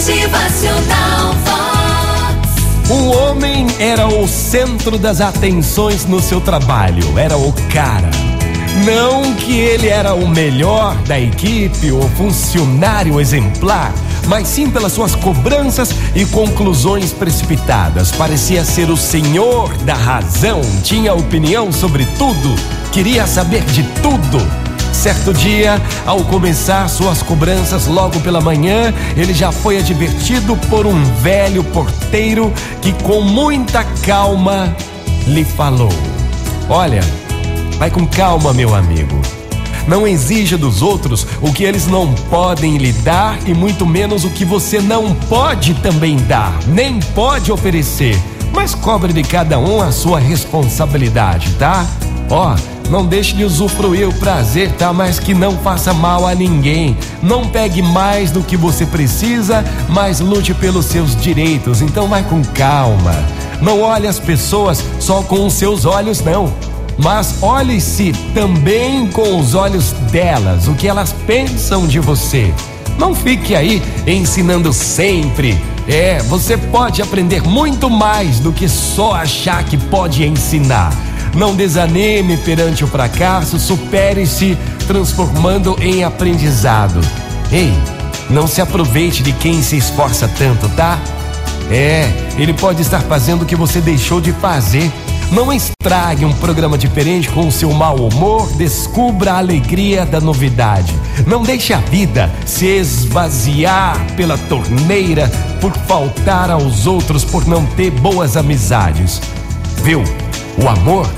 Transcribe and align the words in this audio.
Motivacional. 0.00 1.34
Um 2.90 3.08
homem 3.10 3.66
era 3.78 4.08
o 4.08 4.26
centro 4.26 4.96
das 4.96 5.20
atenções 5.20 6.06
no 6.06 6.22
seu 6.22 6.40
trabalho, 6.40 7.18
era 7.18 7.36
o 7.36 7.52
cara. 7.70 8.08
Não 8.86 9.34
que 9.34 9.52
ele 9.52 9.88
era 9.88 10.14
o 10.14 10.26
melhor 10.26 10.96
da 11.02 11.20
equipe 11.20 11.92
ou 11.92 12.08
funcionário 12.16 13.20
exemplar, 13.20 13.92
mas 14.26 14.48
sim 14.48 14.70
pelas 14.70 14.92
suas 14.92 15.14
cobranças 15.14 15.94
e 16.14 16.24
conclusões 16.24 17.12
precipitadas. 17.12 18.10
Parecia 18.10 18.64
ser 18.64 18.88
o 18.88 18.96
senhor 18.96 19.70
da 19.84 19.94
razão, 19.94 20.62
tinha 20.82 21.12
opinião 21.12 21.70
sobre 21.70 22.06
tudo, 22.16 22.54
queria 22.90 23.26
saber 23.26 23.64
de 23.64 23.82
tudo. 24.00 24.59
Certo 24.92 25.32
dia, 25.32 25.80
ao 26.04 26.22
começar 26.24 26.88
suas 26.88 27.22
cobranças 27.22 27.86
logo 27.86 28.20
pela 28.20 28.40
manhã, 28.40 28.92
ele 29.16 29.32
já 29.32 29.50
foi 29.50 29.78
advertido 29.78 30.56
por 30.68 30.86
um 30.86 31.02
velho 31.22 31.64
porteiro 31.64 32.52
que, 32.82 32.92
com 32.92 33.22
muita 33.22 33.82
calma, 34.04 34.74
lhe 35.26 35.44
falou: 35.44 35.92
Olha, 36.68 37.00
vai 37.78 37.90
com 37.90 38.06
calma, 38.06 38.52
meu 38.52 38.74
amigo. 38.74 39.20
Não 39.88 40.06
exija 40.06 40.58
dos 40.58 40.82
outros 40.82 41.26
o 41.40 41.52
que 41.52 41.64
eles 41.64 41.86
não 41.86 42.12
podem 42.30 42.76
lhe 42.76 42.92
dar 42.92 43.38
e 43.48 43.54
muito 43.54 43.86
menos 43.86 44.24
o 44.24 44.30
que 44.30 44.44
você 44.44 44.80
não 44.80 45.14
pode 45.14 45.74
também 45.74 46.16
dar, 46.16 46.52
nem 46.66 47.00
pode 47.14 47.50
oferecer. 47.50 48.20
Mas 48.52 48.74
cobre 48.74 49.12
de 49.12 49.22
cada 49.22 49.58
um 49.58 49.80
a 49.80 49.90
sua 49.90 50.18
responsabilidade, 50.18 51.54
tá? 51.54 51.86
Ó, 52.28 52.54
não 52.90 53.06
deixe 53.06 53.34
de 53.34 53.44
usufruir 53.44 54.08
o 54.08 54.14
prazer, 54.14 54.72
tá? 54.72 54.92
Mas 54.92 55.20
que 55.20 55.32
não 55.32 55.56
faça 55.58 55.94
mal 55.94 56.26
a 56.26 56.34
ninguém. 56.34 56.96
Não 57.22 57.46
pegue 57.46 57.80
mais 57.80 58.32
do 58.32 58.42
que 58.42 58.56
você 58.56 58.84
precisa, 58.84 59.64
mas 59.88 60.18
lute 60.18 60.52
pelos 60.52 60.86
seus 60.86 61.14
direitos. 61.14 61.80
Então 61.80 62.08
vai 62.08 62.24
com 62.24 62.42
calma. 62.42 63.14
Não 63.62 63.80
olhe 63.80 64.08
as 64.08 64.18
pessoas 64.18 64.84
só 64.98 65.22
com 65.22 65.46
os 65.46 65.52
seus 65.52 65.84
olhos, 65.84 66.20
não. 66.20 66.52
Mas 66.98 67.36
olhe-se 67.40 68.12
também 68.34 69.06
com 69.06 69.38
os 69.38 69.54
olhos 69.54 69.92
delas, 70.10 70.66
o 70.66 70.74
que 70.74 70.88
elas 70.88 71.14
pensam 71.26 71.86
de 71.86 72.00
você. 72.00 72.52
Não 72.98 73.14
fique 73.14 73.54
aí 73.54 73.82
ensinando 74.06 74.72
sempre. 74.72 75.58
É, 75.88 76.18
você 76.24 76.56
pode 76.56 77.00
aprender 77.00 77.42
muito 77.42 77.88
mais 77.88 78.40
do 78.40 78.52
que 78.52 78.68
só 78.68 79.14
achar 79.14 79.64
que 79.64 79.78
pode 79.78 80.24
ensinar. 80.24 80.92
Não 81.34 81.54
desanime 81.54 82.36
perante 82.38 82.84
o 82.84 82.88
fracasso, 82.88 83.58
supere-se 83.58 84.56
transformando 84.86 85.76
em 85.80 86.02
aprendizado. 86.02 87.00
Ei, 87.52 87.72
não 88.28 88.46
se 88.46 88.60
aproveite 88.60 89.22
de 89.22 89.32
quem 89.32 89.62
se 89.62 89.76
esforça 89.76 90.28
tanto, 90.28 90.68
tá? 90.70 90.98
É, 91.70 92.10
ele 92.36 92.52
pode 92.52 92.82
estar 92.82 93.00
fazendo 93.00 93.42
o 93.42 93.46
que 93.46 93.54
você 93.54 93.80
deixou 93.80 94.20
de 94.20 94.32
fazer. 94.32 94.90
Não 95.30 95.52
estrague 95.52 96.24
um 96.24 96.32
programa 96.32 96.76
diferente 96.76 97.28
com 97.28 97.46
o 97.46 97.52
seu 97.52 97.72
mau 97.72 97.94
humor, 97.96 98.50
descubra 98.54 99.34
a 99.34 99.38
alegria 99.38 100.04
da 100.04 100.20
novidade. 100.20 100.92
Não 101.24 101.44
deixe 101.44 101.72
a 101.72 101.78
vida 101.78 102.28
se 102.44 102.66
esvaziar 102.66 103.96
pela 104.16 104.36
torneira 104.36 105.30
por 105.60 105.72
faltar 105.86 106.50
aos 106.50 106.88
outros, 106.88 107.24
por 107.24 107.46
não 107.46 107.64
ter 107.64 107.92
boas 107.92 108.36
amizades. 108.36 109.20
Viu? 109.84 110.02
O 110.60 110.68
amor 110.68 111.08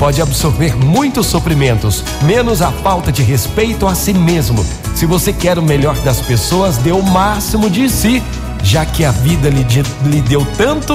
pode 0.00 0.20
absorver 0.20 0.74
muitos 0.74 1.28
sofrimentos, 1.28 2.02
menos 2.22 2.60
a 2.60 2.72
falta 2.72 3.12
de 3.12 3.22
respeito 3.22 3.86
a 3.86 3.94
si 3.94 4.12
mesmo. 4.12 4.66
Se 4.96 5.06
você 5.06 5.32
quer 5.32 5.60
o 5.60 5.62
melhor 5.62 5.94
das 6.00 6.20
pessoas, 6.20 6.76
dê 6.78 6.90
o 6.90 7.02
máximo 7.02 7.70
de 7.70 7.88
si, 7.88 8.20
já 8.64 8.84
que 8.84 9.04
a 9.04 9.12
vida 9.12 9.48
lhe, 9.48 9.64
lhe 10.06 10.20
deu 10.22 10.44
tanto 10.56 10.94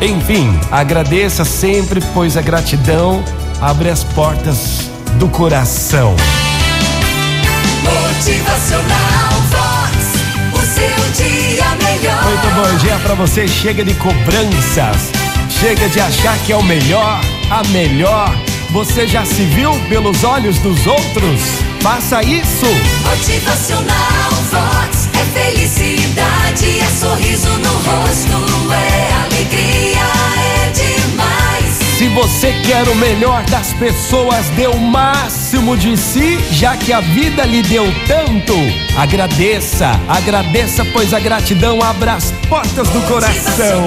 enfim, 0.00 0.56
agradeça 0.70 1.44
sempre, 1.44 2.00
pois 2.14 2.36
a 2.36 2.42
gratidão 2.42 3.22
abre 3.60 3.90
as 3.90 4.04
portas 4.04 4.88
do 5.18 5.28
coração. 5.28 6.14
Motivacional 7.82 8.88
Vox, 9.50 9.96
o 10.54 10.60
seu 10.64 11.24
dia 11.24 11.64
melhor. 11.82 12.24
Muito 12.24 12.54
bom 12.54 12.76
dia 12.78 12.96
para 13.02 13.14
você. 13.14 13.48
Chega 13.48 13.84
de 13.84 13.94
cobranças, 13.94 15.10
chega 15.50 15.88
de 15.88 16.00
achar 16.00 16.38
que 16.46 16.52
é 16.52 16.56
o 16.56 16.62
melhor, 16.62 17.20
a 17.50 17.62
melhor. 17.68 18.36
Você 18.70 19.06
já 19.06 19.24
se 19.24 19.44
viu 19.44 19.72
pelos 19.88 20.24
olhos 20.24 20.58
dos 20.58 20.86
outros? 20.86 21.40
Faça 21.80 22.22
isso. 22.22 22.66
Motivacional 23.02 24.30
Vox 24.50 25.08
é 25.14 25.40
felicidade, 25.40 26.80
é 26.80 26.86
sorriso 26.86 27.48
no 27.48 27.70
rosto, 27.70 28.72
é 28.72 29.12
alegria, 29.24 30.00
é 30.36 30.70
demais. 30.70 31.78
Se 31.96 32.08
você 32.08 32.52
quer 32.64 32.86
o 32.88 32.94
melhor 32.96 33.42
das 33.46 33.72
pessoas, 33.72 34.46
dê 34.50 34.66
o 34.66 34.78
máximo 34.78 35.76
de 35.76 35.96
si, 35.96 36.38
já 36.52 36.76
que 36.76 36.92
a 36.92 37.00
vida 37.00 37.44
lhe 37.44 37.62
deu 37.62 37.86
tanto. 38.06 38.54
Agradeça, 38.96 39.98
agradeça, 40.06 40.84
pois 40.92 41.14
a 41.14 41.18
gratidão 41.18 41.82
abre 41.82 42.10
as 42.10 42.30
portas 42.48 42.88
do 42.90 43.00
coração. 43.08 43.86